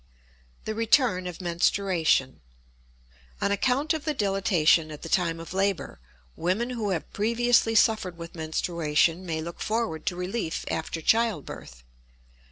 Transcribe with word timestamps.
THE 0.65 0.73
RETURN 0.73 1.27
OF 1.27 1.41
MENSTRUATION. 1.41 2.41
On 3.39 3.51
account 3.51 3.93
of 3.93 4.03
the 4.03 4.15
dilatation 4.15 4.89
at 4.89 5.03
the 5.03 5.09
time 5.09 5.39
of 5.39 5.53
labor 5.53 5.99
women 6.35 6.71
who 6.71 6.89
have 6.89 7.13
previously 7.13 7.75
suffered 7.75 8.17
with 8.17 8.33
menstruation 8.33 9.23
may 9.27 9.43
look 9.43 9.61
forward 9.61 10.07
to 10.07 10.15
relief 10.15 10.65
after 10.71 11.03
child 11.03 11.45
birth. 11.45 11.83